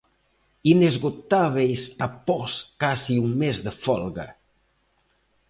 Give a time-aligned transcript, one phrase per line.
[0.73, 2.51] Inesgotábeis após
[2.81, 4.27] case un mes de folga.